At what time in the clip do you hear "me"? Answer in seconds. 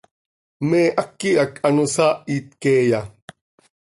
0.69-0.81